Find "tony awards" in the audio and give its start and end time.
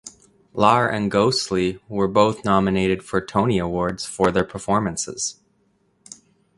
3.23-4.03